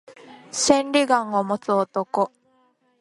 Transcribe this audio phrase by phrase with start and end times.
[0.51, 2.31] 千里眼を持つ男